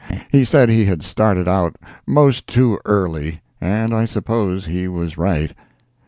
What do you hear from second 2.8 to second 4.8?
early, and I suppose